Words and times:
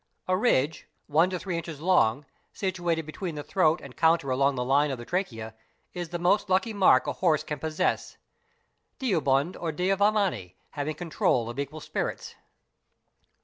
1. 0.25 0.35
A 0.35 0.39
ridge, 0.39 0.87
one 1.05 1.29
to 1.29 1.37
three 1.37 1.55
inches 1.57 1.79
long, 1.79 2.25
situated 2.53 3.05
between 3.05 3.35
the 3.35 3.43
throat 3.43 3.79
and 3.79 3.95
counter 3.95 4.31
along 4.31 4.55
the 4.55 4.65
line 4.65 4.89
of 4.89 4.97
the 4.97 5.05
trachea, 5.05 5.53
is 5.93 6.09
the 6.09 6.17
most 6.17 6.49
lucky 6.49 6.73
mark 6.73 7.05
a 7.05 7.13
horse 7.13 7.43
"can 7.43 7.59
possess, 7.59 8.17
(deobund 8.97 9.55
or 9.61 9.71
devumani=having 9.71 10.95
control 10.95 11.51
of 11.51 11.59
evil 11.59 11.79
spirits). 11.79 12.33